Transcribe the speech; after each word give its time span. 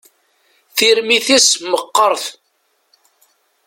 Tirmit-is 0.75 1.47
meqqert. 1.69 2.23